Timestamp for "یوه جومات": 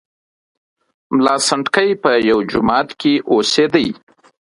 2.29-2.89